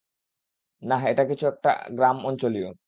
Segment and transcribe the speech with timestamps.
[0.81, 2.71] নাহ, এটা কিছুটা গ্রাম অঞ্চলিয়।